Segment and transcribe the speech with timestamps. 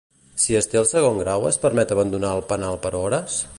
[0.43, 3.41] Si es té el segon grau es permet abandonar el penal per hores?